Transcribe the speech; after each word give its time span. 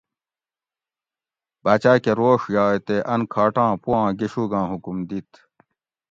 باچاۤ 1.63 1.99
کہ 2.03 2.11
روڛ 2.19 2.41
یائے 2.53 2.79
تے 2.87 2.95
ان 3.13 3.21
کھاٹاں 3.33 3.71
پواں 3.81 4.07
گشوگاں 4.19 4.65
حکم 4.71 4.97
دیت 5.09 5.29